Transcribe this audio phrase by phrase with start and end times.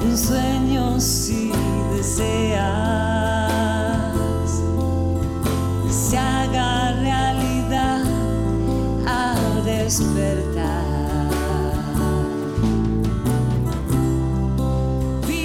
[0.00, 1.52] un sueño si
[1.94, 2.62] deseas,
[5.90, 8.02] se haga realidad
[9.06, 10.84] al despertar.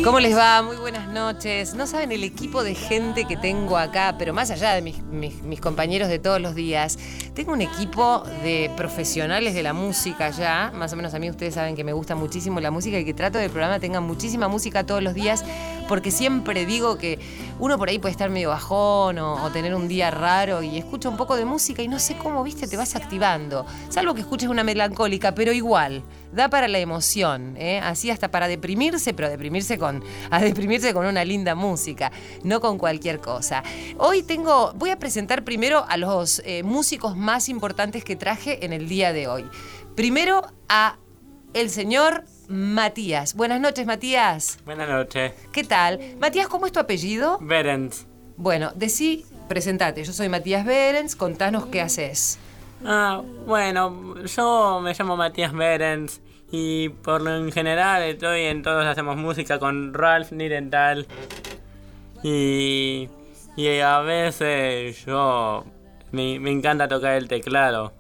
[0.04, 0.62] ¿Cómo les va?
[0.62, 1.76] Muy buenas noches.
[1.76, 6.10] No saben el equipo de gente que tengo acá, pero más allá de mis, compañeros
[6.10, 6.98] de todos los días,
[7.36, 10.72] tengo un equipo de profesionales de la música ya.
[10.76, 13.14] Más o menos a mí ustedes saben que me gusta muchísimo la música y que
[13.14, 15.46] trato del programa tenga muchísima música todos los días,
[15.88, 17.20] porque siempre digo que
[17.60, 21.08] uno por ahí puede estar medio bajón o, o tener un día raro y escucha
[21.10, 23.66] un poco de música y no sé cómo, viste, te vas activando.
[23.90, 27.80] Salvo que escuches una melancólica, pero igual, da para la emoción, ¿eh?
[27.80, 32.12] así hasta para deprimirse, pero deprimirse con, a deprimirse con una linda música,
[32.44, 33.64] no con cualquier cosa.
[33.98, 38.74] Hoy tengo, voy a presentar primero a los eh, músicos más importantes que traje en
[38.74, 39.46] el día de hoy.
[39.96, 40.98] Primero a
[41.54, 43.36] el señor Matías.
[43.36, 44.60] Buenas noches, Matías.
[44.66, 45.34] Buenas noches.
[45.52, 46.00] ¿Qué tal?
[46.20, 47.38] Matías, ¿cómo es tu apellido?
[47.42, 48.06] Berens.
[48.38, 50.04] Bueno, decí, presentate.
[50.04, 52.40] Yo soy Matías Berens, contanos qué haces.
[52.86, 56.20] Ah, bueno, yo me llamo Matías Berens
[56.56, 61.08] y por lo en general estoy en Todos Hacemos Música con Ralph Nirental.
[62.22, 63.10] Y,
[63.58, 65.66] y a veces yo
[66.12, 67.92] me, me encanta tocar el teclado.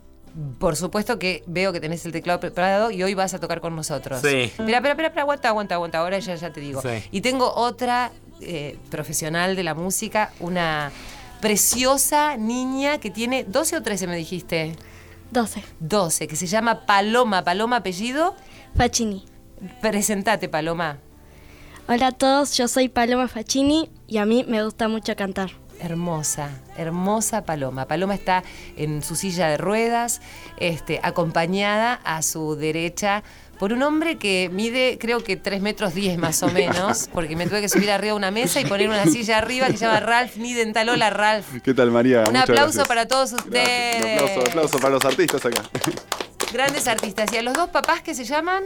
[0.59, 3.75] Por supuesto que veo que tenés el teclado preparado y hoy vas a tocar con
[3.75, 4.21] nosotros.
[4.21, 4.27] Sí.
[4.27, 5.97] Espera, espera, espera, espera, aguanta, aguanta, aguanta.
[5.97, 6.79] Ahora ya, ya te digo.
[6.79, 7.03] Sí.
[7.09, 10.91] Y tengo otra eh, profesional de la música, una
[11.41, 14.75] preciosa niña que tiene 12 o 13, me dijiste.
[15.31, 15.63] 12.
[15.79, 17.43] 12, que se llama Paloma.
[17.43, 18.35] Paloma, apellido.
[18.75, 19.25] Facchini.
[19.81, 20.97] Presentate, Paloma.
[21.87, 25.51] Hola a todos, yo soy Paloma Facchini y a mí me gusta mucho cantar.
[25.79, 27.87] Hermosa, hermosa Paloma.
[27.87, 28.43] Paloma está
[28.77, 30.21] en su silla de ruedas,
[30.57, 33.23] este, acompañada a su derecha
[33.59, 37.47] por un hombre que mide creo que 3 metros 10 más o menos, porque me
[37.47, 39.99] tuve que subir arriba de una mesa y poner una silla arriba que se llama
[39.99, 40.87] Ralph Nidental.
[40.87, 41.61] Hola Ralph.
[41.61, 42.19] ¿Qué tal, María?
[42.19, 42.87] Un Muchas aplauso gracias.
[42.87, 44.03] para todos ustedes.
[44.03, 45.63] Un aplauso, aplauso para los artistas acá.
[46.53, 47.33] Grandes artistas.
[47.33, 48.63] ¿Y a los dos papás que se llaman?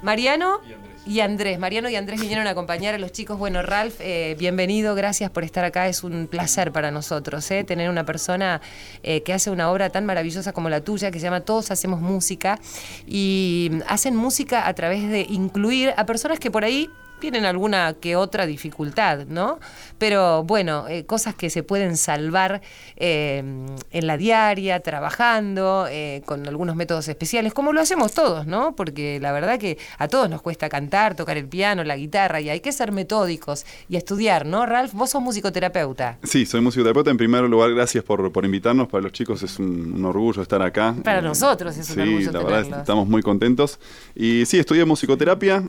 [0.00, 0.60] Mariano.
[1.04, 1.58] y Andrés.
[1.58, 3.36] Mariano y Andrés vinieron a acompañar a los chicos.
[3.36, 5.88] Bueno, Ralph, eh, bienvenido, gracias por estar acá.
[5.88, 8.60] Es un placer para nosotros eh, tener una persona
[9.02, 12.00] eh, que hace una obra tan maravillosa como la tuya, que se llama Todos Hacemos
[12.00, 12.60] Música.
[13.08, 16.88] Y mm, hacen música a través de incluir a personas que por ahí
[17.20, 19.58] tienen alguna que otra dificultad, ¿no?
[19.98, 22.60] Pero bueno, eh, cosas que se pueden salvar
[22.96, 23.38] eh,
[23.90, 28.74] en la diaria, trabajando, eh, con algunos métodos especiales, como lo hacemos todos, ¿no?
[28.76, 32.50] Porque la verdad que a todos nos cuesta cantar, tocar el piano, la guitarra, y
[32.50, 34.66] hay que ser metódicos y estudiar, ¿no?
[34.66, 36.18] Ralph, vos sos musicoterapeuta.
[36.22, 37.10] Sí, soy musicoterapeuta.
[37.10, 38.88] En primer lugar, gracias por, por invitarnos.
[38.88, 40.94] Para los chicos es un, un orgullo estar acá.
[41.02, 43.78] Para nosotros es un sí, orgullo la verdad estamos muy contentos.
[44.14, 45.62] Y sí, estudié musicoterapia.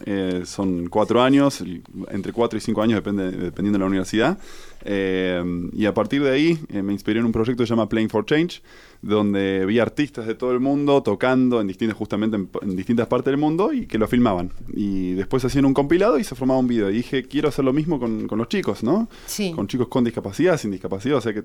[0.46, 1.82] son cuatro años, y
[2.12, 4.38] entre cuatro y cinco años, depende, dependiendo de la universidad.
[4.88, 7.90] Eh, y a partir de ahí eh, me inspiré en un proyecto que se llama
[7.90, 8.62] Playing for Change,
[9.02, 13.32] donde vi artistas de todo el mundo tocando en distintas, justamente en, en distintas partes
[13.32, 14.52] del mundo y que lo filmaban.
[14.74, 16.90] Y después hacían un compilado y se formaba un video.
[16.92, 19.10] Y dije, quiero hacer lo mismo con, con los chicos, ¿no?
[19.26, 19.52] Sí.
[19.56, 21.18] Con chicos con discapacidad, sin discapacidad.
[21.18, 21.44] O sea que,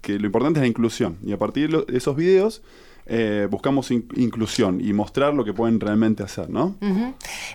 [0.00, 1.16] que lo importante es la inclusión.
[1.24, 2.62] Y a partir de lo- de esos videos
[3.06, 6.76] eh, buscamos in- inclusión y mostrar lo que pueden realmente hacer, ¿no?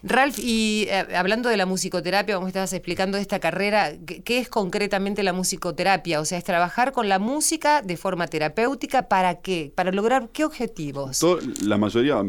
[0.03, 5.23] Ralph, y eh, hablando de la musicoterapia, como estabas explicando esta carrera, ¿qué, es concretamente
[5.23, 6.19] la musicoterapia?
[6.21, 9.71] O sea, es trabajar con la música de forma terapéutica, ¿para qué?
[9.75, 11.19] ¿Para lograr qué objetivos?
[11.19, 12.23] Todo- la mayoría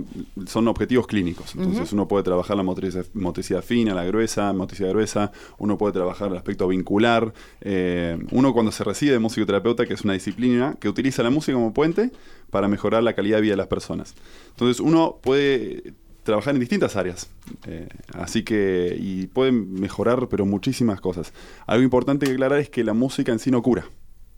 [0.46, 1.54] son objetivos clínicos.
[1.56, 6.28] Entonces uno puede trabajar la motricidad, motricidad fina, la gruesa, motricidad gruesa, uno puede trabajar
[6.30, 7.32] el aspecto vincular.
[7.60, 11.54] eh, uno cuando se recibe de musicoterapeuta, que es una disciplina que utiliza la música
[11.54, 12.10] como puente
[12.50, 14.14] para mejorar la calidad de vida de las personas.
[14.50, 17.30] Entonces uno puede trabajar en distintas áreas.
[17.66, 21.32] eh, así que, y puede mejorar, pero muchísimas cosas.
[21.66, 23.86] Algo importante que aclarar es que la música en sí no cura.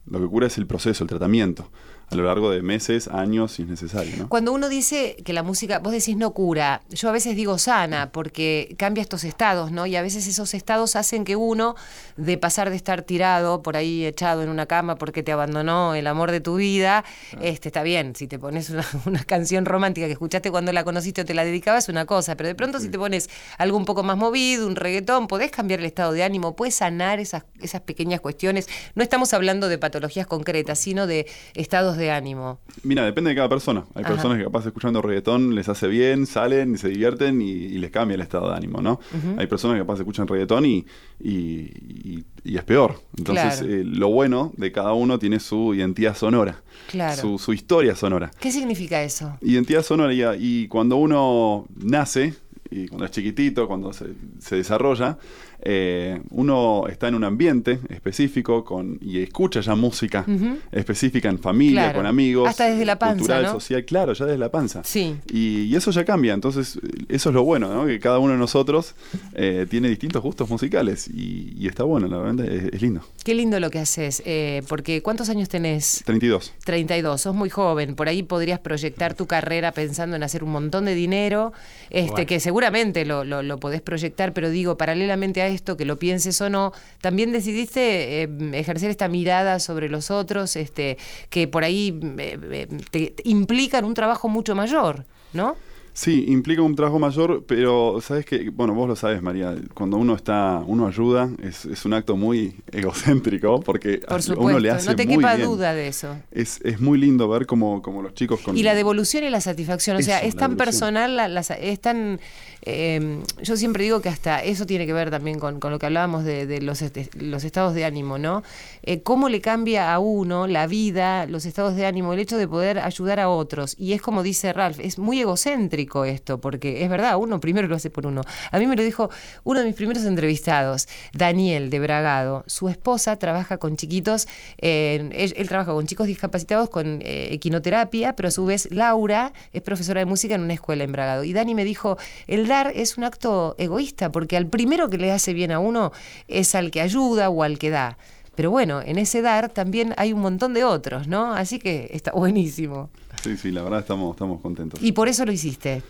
[0.07, 1.71] Lo que cura es el proceso, el tratamiento,
[2.11, 4.17] a lo largo de meses, años, si es necesario.
[4.17, 4.29] ¿no?
[4.29, 8.11] Cuando uno dice que la música, vos decís no cura, yo a veces digo sana,
[8.11, 9.87] porque cambia estos estados, ¿no?
[9.87, 11.77] Y a veces esos estados hacen que uno,
[12.17, 16.07] de pasar de estar tirado por ahí echado en una cama porque te abandonó el
[16.09, 17.05] amor de tu vida,
[17.41, 21.21] este está bien, si te pones una, una canción romántica que escuchaste cuando la conociste
[21.21, 24.03] o te la dedicabas, una cosa, pero de pronto si te pones algo un poco
[24.03, 28.21] más movido, un reggaetón, podés cambiar el estado de ánimo, puedes sanar esas, esas pequeñas
[28.21, 28.69] cuestiones.
[28.97, 32.59] No estamos hablando de patologías concretas, sino de estados de de ánimo?
[32.83, 33.85] Mira, depende de cada persona.
[33.95, 34.15] Hay Ajá.
[34.15, 38.17] personas que capaz escuchando reggaetón les hace bien, salen, se divierten y, y les cambia
[38.17, 38.99] el estado de ánimo, ¿no?
[39.39, 40.85] Hay personas que capaz escuchan reggaetón y,
[41.21, 42.97] y, y- y es peor.
[43.19, 43.73] Entonces, Claro.
[43.73, 47.21] eh, lo bueno de cada uno tiene su identidad sonora, Claro.
[47.21, 48.31] su, su historia sonora.
[48.41, 49.37] ¿Qué significa eso?
[49.43, 50.23] Identidad sonora y,
[50.63, 52.35] y cuando uno nace,
[52.71, 54.07] y cuando es chiquitito, cuando se,
[54.39, 55.19] se desarrolla,
[55.63, 60.25] eh, uno está en un ambiente específico con, y escucha ya música
[60.73, 61.99] específica en familia, Claro.
[61.99, 62.49] con amigos.
[62.49, 63.53] Hasta desde la panza, Cultural, ¿no?
[63.53, 64.83] social, claro, ya desde la panza.
[64.85, 65.17] Sí.
[65.33, 66.79] Y, y eso ya cambia, entonces
[67.09, 67.87] eso es lo bueno, ¿no?
[67.87, 68.95] Que cada uno de nosotros
[69.35, 73.03] eh, tiene distintos gustos musicales y, y está bueno, la verdad, es, es lindo.
[73.25, 76.03] Qué lindo lo que haces, eh, porque ¿cuántos años tenés?
[76.05, 76.55] 32.
[76.65, 80.85] 32, sos muy joven, por ahí podrías proyectar tu carrera pensando en hacer un montón
[80.85, 81.53] de dinero,
[81.91, 82.27] este, Bueno.
[82.27, 86.41] que seguramente lo, lo- lo podés proyectar, pero digo, paralelamente a esto, que lo pienses
[86.41, 90.99] o no, también decidiste eh, ejercer esta mirada sobre los otros, este,
[91.29, 95.57] que por ahí eh, te, te implican un trabajo mucho mayor, ¿no?
[95.93, 100.15] Sí, implica un trabajo mayor, pero sabes que, bueno, vos lo sabes, María, cuando uno
[100.15, 104.71] está, uno ayuda, es, es un acto muy egocéntrico porque Por a supuesto, uno le
[104.71, 105.49] hace no te muy quepa bien.
[105.49, 106.17] duda de eso.
[106.31, 108.57] Es, es muy lindo ver como, como los chicos con...
[108.57, 111.81] Y la devolución y la satisfacción, o sea, Eso, es tan personal, la- la es
[111.81, 112.21] tan...
[112.63, 115.87] eh, yo siempre digo que hasta eso tiene que ver también con, con lo que
[115.87, 118.43] hablábamos de, de los, este- los estados de ánimo, ¿no?
[118.85, 122.47] Eh, cómo le cambia a uno la vida, los estados de ánimo, el hecho de
[122.47, 123.75] poder ayudar a otros.
[123.79, 127.77] Y es como dice Ralph, es muy egocéntrico esto, porque es verdad, uno primero lo
[127.77, 128.23] hace por uno.
[128.51, 129.11] A mí me lo dijo
[129.45, 132.45] uno de mis primeros entrevistados, Daniel de Bragado.
[132.47, 134.29] Su esposa trabaja con chiquitos,
[134.59, 139.63] él, él trabaja con chicos discapacitados con eh, equinoterapia, pero a su vez Laura es
[139.63, 141.25] profesora de música en una escuela en Bragado.
[141.25, 145.13] Y Dani me dijo, el dar es un acto egoísta, porque al primero que le
[145.13, 145.93] hace bien a uno
[146.29, 147.99] es al que ayuda o al que da.
[148.35, 151.35] Pero bueno, en ese dar también hay un montón de otros, ¿no?
[151.35, 152.89] Así que está buenísimo.
[153.23, 154.83] Sí, sí, la verdad estamos, estamos contentos.
[154.83, 155.83] Y por eso lo hiciste.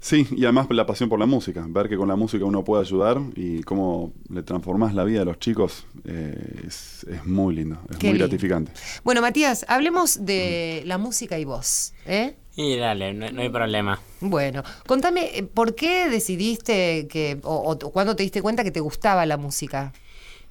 [0.00, 2.82] Sí, y además la pasión por la música, ver que con la música uno puede
[2.82, 7.78] ayudar y cómo le transformás la vida a los chicos eh, es, es muy lindo,
[7.90, 8.28] es Qué muy lindo.
[8.28, 8.72] gratificante.
[9.02, 12.36] Bueno, Matías, hablemos de la música y vos, ¿eh?
[12.54, 13.98] Y dale, no, no hay problema.
[14.20, 18.80] Bueno, contame, eh, ¿por qué decidiste que, o, o cuándo te diste cuenta que te
[18.80, 19.94] gustaba la música?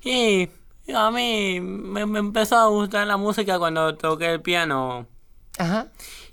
[0.03, 0.49] Y
[0.95, 5.05] a mí me, me empezó a gustar la música cuando toqué el piano.
[5.57, 5.87] Ajá.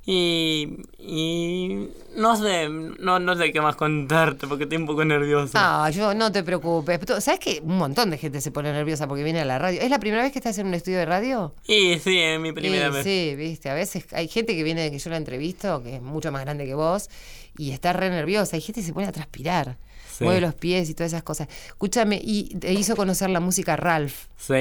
[0.06, 5.52] Y, y no sé, no, no sé qué más contarte porque estoy un poco nervioso.
[5.56, 6.99] Ah, yo no te preocupes.
[7.22, 9.81] ¿Sabes que un montón de gente se pone nerviosa porque viene a la radio?
[9.82, 11.55] ¿Es la primera vez que estás en un estudio de radio?
[11.67, 13.05] Y sí, es mi primera Y vez.
[13.05, 16.32] Sí, viste, a veces hay gente que viene, que yo la entrevisto, que es mucho
[16.32, 17.11] más grande que vos,
[17.58, 18.56] y está re nerviosa.
[18.56, 19.76] Hay gente que se pone a transpirar,
[20.11, 20.25] Sí.
[20.25, 21.46] mueve los pies y todas esas cosas.
[21.66, 24.26] Escúchame, y te hizo conocer la música Ralph.
[24.38, 24.55] Sí,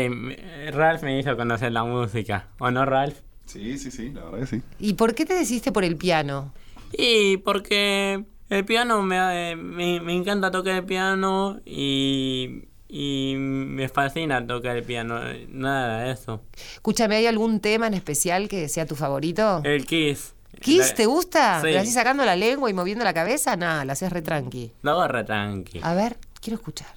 [0.71, 2.47] Ralph me hizo conocer la música.
[2.59, 3.15] ¿O no, Ralph?
[3.49, 4.61] Sí, sí, sí, la verdad que sí.
[4.79, 6.53] ¿Y por qué te decidiste por el piano?
[6.93, 14.45] Y porque el piano me, me, me encanta tocar el piano y, y me fascina
[14.45, 15.19] tocar el piano.
[15.49, 16.41] Nada de eso.
[16.75, 19.61] Escúchame, ¿hay algún tema en especial que sea tu favorito?
[19.63, 20.35] El Kiss.
[20.61, 21.55] ¿Kiss La- te gusta?
[21.61, 21.63] Sí.
[21.63, 23.55] ¿Pero así sacando la lengua y moviendo la cabeza?
[23.55, 24.71] Nada, la haces re tranqui.
[24.83, 25.79] Lo hago re tranqui.
[25.81, 26.89] A ver, quiero escuchar.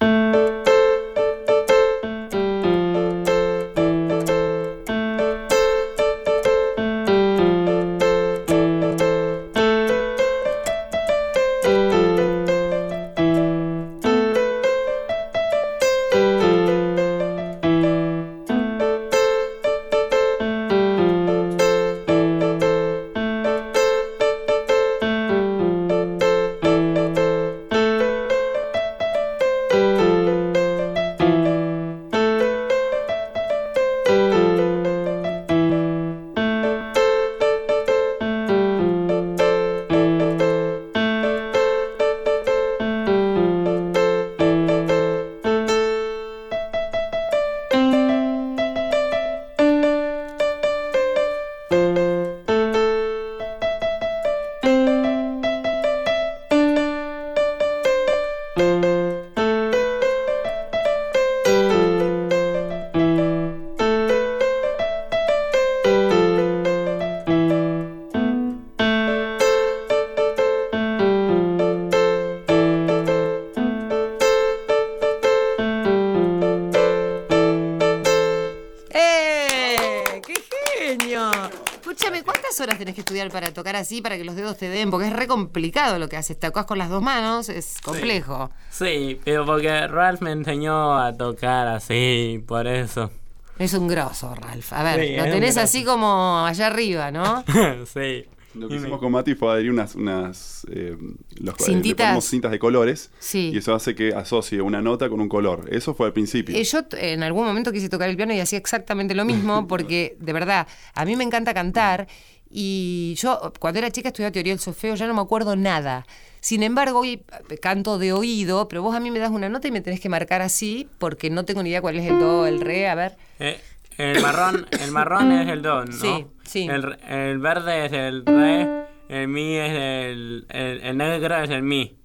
[82.83, 84.91] Tenés que estudiar para tocar así, para que los dedos te den?
[84.91, 86.37] Porque es re complicado lo que haces.
[86.37, 88.51] Tocas con las dos manos, es complejo.
[88.69, 93.09] Sí, pero porque Ralph me enseñó a tocar así, por eso.
[93.57, 94.73] Es un grosso, Ralph.
[94.73, 97.45] A ver, Sí, lo tenés así como allá arriba, ¿no?
[97.93, 98.25] sí.
[98.55, 100.95] Lo que hicimos con Mati fue adherir unas, unas eh,
[101.39, 101.85] los- eh, Cintitas.
[101.87, 103.51] le ponemos cintas de colores Sí.
[103.53, 105.67] y eso hace que asocie una nota con un color.
[105.71, 106.55] Eso fue al principio.
[106.55, 110.15] Eh, yo en algún momento quise tocar el piano y hacía exactamente lo mismo porque,
[110.19, 112.07] de verdad, a mí me encanta cantar
[112.55, 116.05] y yo cuando era chica estudiaba teoría del solfeo, ya no me acuerdo nada.
[116.39, 119.67] Sin embargo, hoy eh, canto de oído, pero vos a mí me das una nota
[119.67, 122.45] y me tenés que marcar así porque no tengo ni idea cuál es el do,
[122.45, 123.17] el re, a ver.
[123.39, 123.59] Eh,
[123.97, 125.91] el marrón, el marrón es el do, ¿no?
[125.91, 126.67] Sí, sí.
[126.69, 131.63] El, el verde es el re, el mi es el, el, el negro es el
[131.63, 131.97] mi,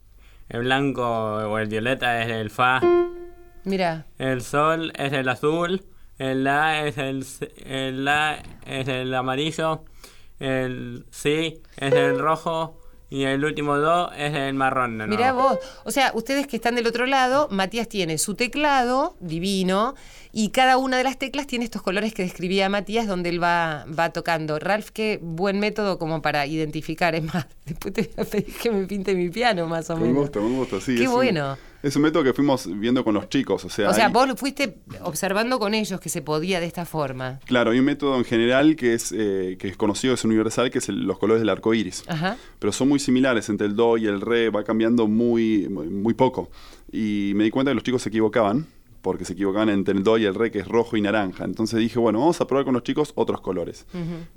[0.49, 2.80] el blanco o el violeta es el fa,
[3.64, 5.85] Mira, el sol es el azul,
[6.18, 7.25] el la es el,
[7.66, 9.85] el la es el amarillo,
[10.38, 12.77] el si es el rojo
[13.11, 14.99] y el último do es el marrón.
[14.99, 15.11] nuevo.
[15.11, 19.95] Mirá vos, o sea, ustedes que están del otro lado, Matías tiene su teclado divino
[20.31, 23.87] y cada una de las teclas tiene estos colores que describía Matías donde él va,
[23.99, 24.59] va tocando.
[24.59, 28.71] Ralph, qué buen método como para identificar, es más, después te voy a pedir que
[28.71, 30.23] me pinte mi piano más o Me menos.
[30.23, 30.95] gusta, me gusta, sí.
[30.97, 31.57] Qué es un- bueno.
[31.82, 33.64] Es un método que fuimos viendo con los chicos.
[33.64, 36.66] O sea, O sea, hay- vos lo fuiste observando con ellos que se podía de
[36.66, 37.38] esta forma.
[37.47, 40.78] Claro, hay un método en general que es, eh, que es conocido, es universal, que
[40.78, 42.04] es el- los colores del arco iris.
[42.08, 42.37] Ajá.
[42.58, 46.14] Pero son muy similares entre el do y el re, va cambiando muy, muy, muy
[46.14, 46.50] poco.
[46.92, 48.66] Y me di cuenta que los chicos se equivocaban,
[49.02, 51.44] porque se equivocaban entre el do y el re, que es rojo y naranja.
[51.44, 53.87] Entonces dije, bueno, vamos a probar con los chicos otros colores.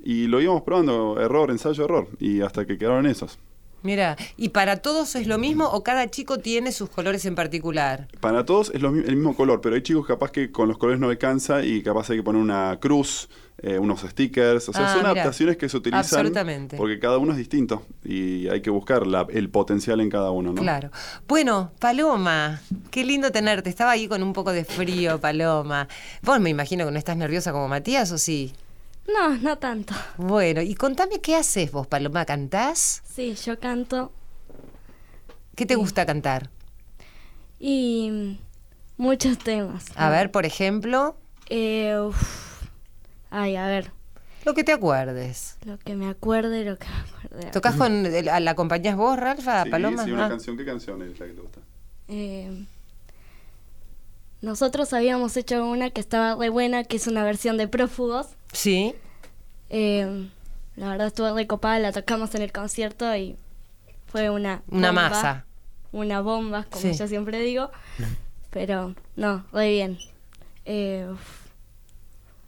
[0.03, 3.39] Y lo íbamos probando, error, ensayo, error, y hasta que quedaron esos.
[3.83, 8.07] Mira, ¿y para todos es lo mismo o cada chico tiene sus colores en particular?
[8.19, 10.99] Para todos es lo el mismo color, pero hay chicos capaz que con los colores
[10.99, 13.27] no alcanza y capaz hay que poner una cruz,
[13.63, 14.69] eh, unos stickers.
[14.69, 15.99] O sea, Ah, son adaptaciones que se utilizan.
[16.03, 16.77] Absolutamente.
[16.77, 20.53] Porque cada uno es distinto y hay que buscar la- el potencial en cada uno,
[20.53, 20.61] ¿no?
[20.61, 20.91] Claro.
[21.27, 22.61] Bueno, Paloma,
[22.91, 23.69] qué lindo tenerte.
[23.69, 25.87] Estaba ahí con un poco de frío, Paloma.
[26.21, 28.53] Vos me imagino que no estás nerviosa como Matías, ¿o sí?
[29.07, 29.93] No, no tanto.
[30.17, 32.25] Bueno, y contame qué haces vos, Paloma.
[32.25, 33.01] ¿Cantás?
[33.05, 34.11] Sí, yo canto
[35.55, 36.49] ¿Qué te gusta cantar?
[37.59, 38.39] y
[38.97, 39.85] muchos temas.
[39.95, 41.15] A ver, por ejemplo,
[41.49, 42.63] Eh, uf.
[43.29, 43.91] Ay, a ver,
[44.45, 45.57] lo que te acuerdes.
[45.65, 47.51] lo que me acuerde, lo que me acuerde.
[47.51, 48.03] ¿Tocás con.
[48.25, 50.03] ¿La la acompañás vos, Ralfa, Sí, Paloma?
[50.05, 50.29] sí, una Ah.
[50.29, 50.57] canción.
[50.57, 51.59] ¿Qué canción es la que te gusta?
[52.07, 52.65] Eh,
[54.41, 58.27] nosotros habíamos hecho una que estaba re buena, que es una versión de Prófugos.
[58.53, 58.93] Sí.
[59.69, 60.27] Eh,
[60.75, 63.35] la verdad estuvo re copada, la tocamos en el concierto y
[64.07, 65.45] fue una Una bomba, masa.
[65.91, 66.93] Una bomba, como Sí.
[66.97, 67.69] yo siempre digo.
[68.49, 69.97] Pero no, re bien.
[70.65, 71.07] Eh,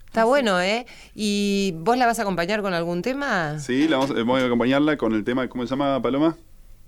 [0.07, 0.85] Está bueno, ¿eh?
[1.15, 3.57] ¿Y vos la vas a acompañar con algún tema?
[3.59, 6.37] Sí, la vamos, eh, voy a acompañarla con el tema, ¿cómo se llama, Paloma?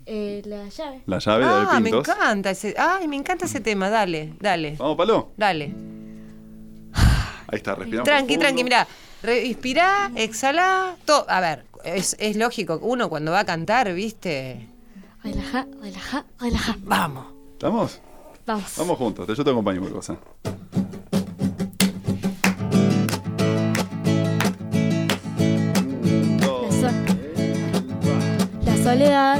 [0.05, 1.01] Eh, la llave.
[1.05, 2.07] La llave de Ah, me Pintos.
[2.07, 2.75] encanta ese.
[2.77, 3.89] Ay, me encanta ese tema.
[3.89, 4.75] Dale, dale.
[4.77, 5.31] Vamos, Palo.
[5.37, 5.73] Dale.
[7.47, 8.05] Ahí está, respiramos.
[8.05, 8.39] Tranqui, profundo.
[8.41, 8.87] tranqui, mirá.
[9.23, 10.95] Re- inspirá, exhalá.
[11.05, 12.79] to- A ver, es, es lógico.
[12.81, 14.67] Uno cuando va a cantar, ¿viste?
[15.23, 16.75] Relaja, relaja, relaja.
[16.83, 17.25] Vamos.
[17.53, 18.01] ¿Estamos?
[18.45, 18.73] Vamos.
[18.77, 20.17] Vamos juntos, yo te acompaño por cosa.
[28.65, 29.39] La soledad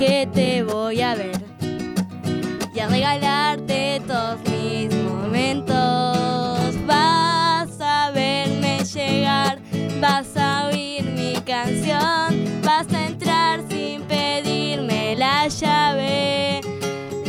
[0.00, 1.38] que te voy a ver
[2.74, 6.74] y a regalarte todos mis momentos.
[6.86, 9.58] Vas a verme llegar,
[10.00, 16.62] vas a oír mi canción, vas a entrar sin pedirme la llave.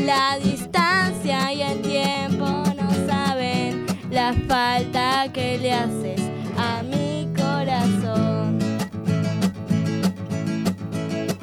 [0.05, 6.21] La distancia y el tiempo no saben la falta que le haces
[6.57, 8.59] a mi corazón.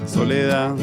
[0.07, 0.75] Soledad,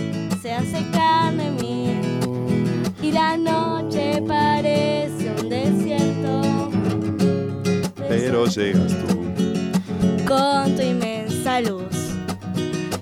[8.43, 10.25] llegas tú.
[10.27, 11.95] con tu inmensa luz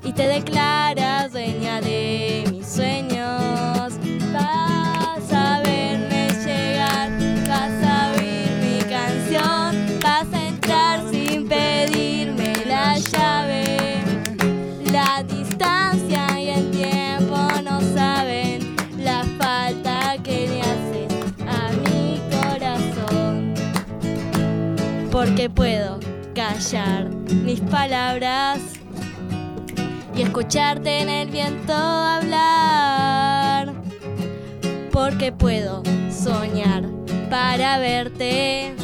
[0.04, 2.13] y te declaras dueña de
[25.50, 26.00] puedo
[26.36, 27.10] callar
[27.44, 28.60] mis palabras
[30.16, 33.74] y escucharte en el viento hablar,
[34.92, 36.84] porque puedo soñar
[37.30, 38.76] para verte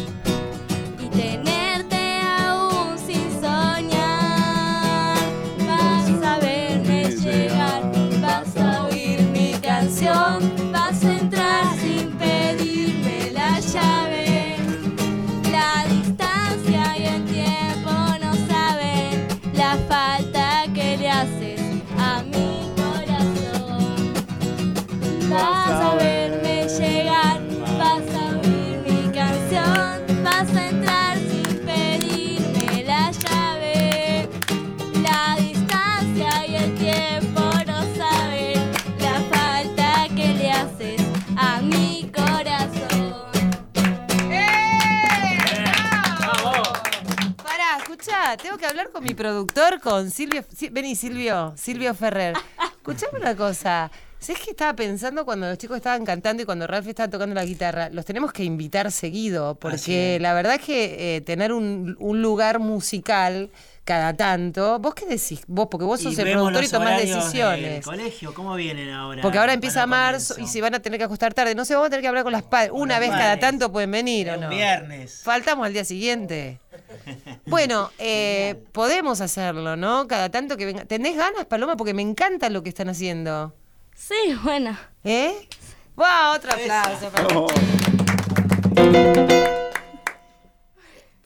[49.24, 50.44] productor, con Silvio.
[50.56, 52.36] Si- vení, Silvio, Silvio Ferrer.
[52.78, 53.92] Escuchame una cosa.
[54.18, 57.44] ¿Sabes que estaba pensando cuando los chicos estaban cantando y cuando Ralph estaba tocando la
[57.46, 57.90] guitarra?
[57.90, 62.60] Los tenemos que invitar seguido, porque la verdad es que eh, tener un, un lugar
[62.60, 63.50] musical
[63.86, 64.78] cada tanto.
[64.80, 65.42] ¿Vos qué decís?
[65.48, 67.86] Vos, porque vos sos Y el productor y tomás decisiones.
[67.86, 69.22] colegio, ¿cómo vienen ahora?
[69.22, 71.56] Porque ahora empieza el marzo y se van a tener que acostar tarde.
[71.56, 72.72] No sé, vamos a tener que hablar con las padres.
[72.74, 74.50] Una vez cada tanto pueden venir, ¿o Es no?
[74.50, 75.22] viernes.
[75.24, 76.60] Faltamos al día siguiente.
[77.50, 80.08] Bueno, eh, podemos hacerlo, ¿no?
[80.08, 80.86] Cada tanto que venga.
[80.86, 81.76] ¿Tenés ganas, Paloma?
[81.78, 83.54] Porque me encanta lo que están haciendo.
[83.96, 84.78] Sí, bueno.
[85.04, 85.48] ¿Eh?
[85.96, 86.36] ¡Wow!
[86.36, 87.10] Otro aplauso.
[87.12, 87.48] para- No,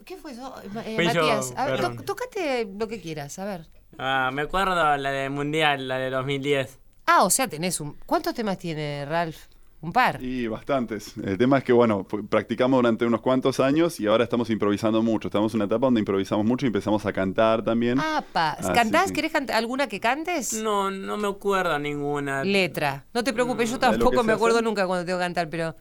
[0.05, 0.53] ¿Qué fue eso,
[0.85, 1.53] eh, Fui yo, Matías?
[1.55, 1.97] A ver, perdón.
[1.97, 3.67] to- tocate lo que quieras, a ver.
[3.97, 6.79] Ah, me acuerdo la de Mundial, la de 2010.
[7.05, 7.93] Ah, o sea, tenés un...
[8.05, 9.37] ¿Cuántos temas tiene Ralph?
[9.83, 10.23] Un par.
[10.23, 11.13] Y bastantes.
[11.17, 15.27] El tema es que, bueno, practicamos durante unos cuantos años y ahora estamos improvisando mucho.
[15.27, 17.99] Estamos en una etapa donde improvisamos mucho y empezamos a cantar también.
[17.99, 18.51] Ah, pa.
[18.51, 19.07] Así ¿Cantás?
[19.07, 20.53] que- ¿Querés cantar alguna que cantes?
[20.53, 22.45] No, no me acuerdo ninguna.
[22.45, 23.03] Letra.
[23.13, 24.63] No te preocupes, yo tampoco me acuerdo hacer.
[24.63, 25.75] nunca cuando tengo que cantar, pero...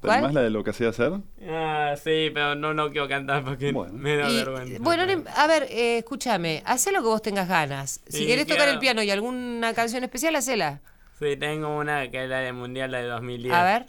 [0.00, 0.34] ¿Además ¿Cuál?
[0.34, 1.12] la de lo que sé hacer?
[1.50, 3.92] Ah, sí, pero no, no quiero cantar porque Bueno.
[3.94, 4.78] me da Y, vergüenza.
[4.80, 5.02] bueno,
[5.34, 8.00] a ver, eh, escúchame, hacé lo que vos tengas ganas.
[8.06, 10.80] Si Sí, querés tocar quiero- el piano y alguna canción especial, hacela.
[11.18, 13.52] Sí, tengo una que es la de Mundial, de 2010.
[13.52, 13.86] A ver.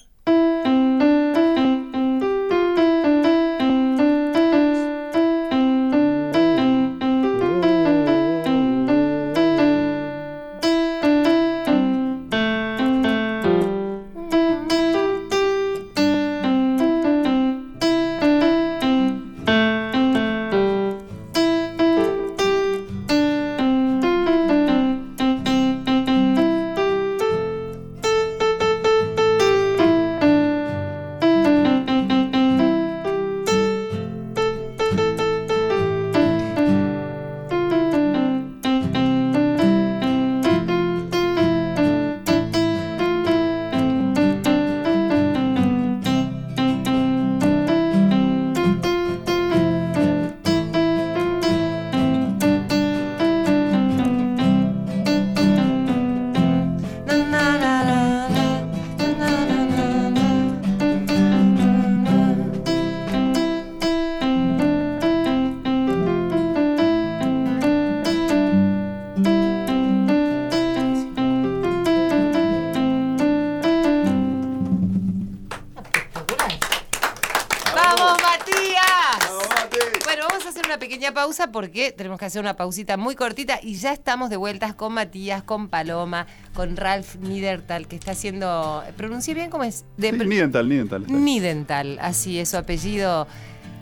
[81.39, 84.93] Pausa porque tenemos que hacer una pausita muy cortita y ya estamos de vueltas con
[84.93, 88.83] Matías, con Paloma, con Ralph Niedertal, que está haciendo.
[88.97, 89.85] ¿Pronuncié bien cómo es?
[89.97, 91.05] De- Sí, Nidental, Nidental.
[91.07, 93.27] Nidental, así es su apellido.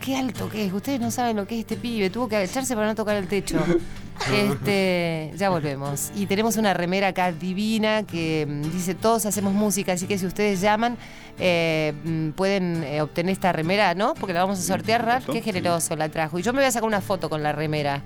[0.00, 2.74] Qué alto que es, ustedes no saben lo que es este pibe, tuvo que agacharse
[2.74, 3.58] para no tocar el techo.
[4.32, 6.10] Este, ya volvemos.
[6.16, 10.26] Y tenemos una remera acá divina que mm, dice todos hacemos música, así que si
[10.26, 10.98] ustedes llaman
[11.38, 14.14] eh, mm, pueden eh, obtener esta remera, ¿no?
[14.14, 16.38] Porque la vamos a sortear, Ralph, qué generoso la trajo.
[16.38, 18.02] Y yo me voy a sacar una foto con la remera.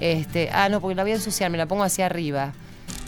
[0.00, 2.52] Este, ah, no, porque la voy a ensuciar, me la pongo hacia arriba.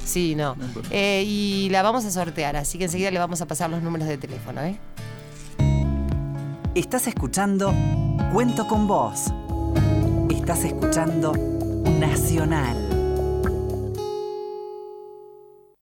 [0.04, 0.56] Sí, no.
[0.90, 4.08] Eh, y la vamos a sortear, así que enseguida le vamos a pasar los números
[4.08, 4.78] de teléfono, ¿eh?
[6.74, 7.74] Estás escuchando
[8.32, 9.32] Cuento con vos.
[10.28, 11.32] Estás escuchando
[11.98, 12.87] Nacional.